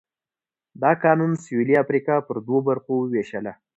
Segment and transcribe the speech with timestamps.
[0.81, 3.53] دا قانون سوېلي افریقا پر دوو برخو ووېشله.